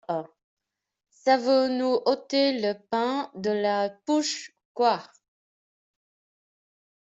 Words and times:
Ça 1.11 1.37
veut 1.37 1.67
nous 1.77 2.01
ôter 2.07 2.59
le 2.59 2.73
pain 2.89 3.31
de 3.35 3.51
la 3.51 3.89
bouche, 4.07 4.51
quoi! 4.73 4.99